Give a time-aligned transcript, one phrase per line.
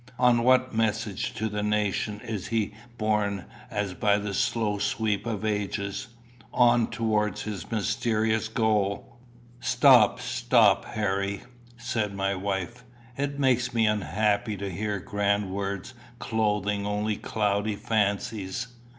[0.17, 5.45] On what message to the nations is he borne as by the slow sweep of
[5.45, 6.07] ages,
[6.51, 9.19] on towards his mysterious goal?"
[9.59, 11.43] "Stop, stop, Harry,"
[11.77, 12.83] said my wife.
[13.15, 18.69] "It makes me unhappy to hear grand words clothing only cloudy fancies.